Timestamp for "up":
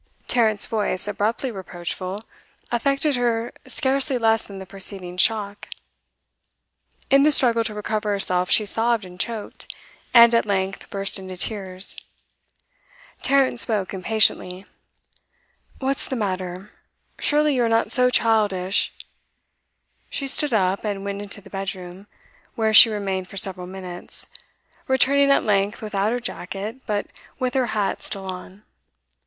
20.51-20.83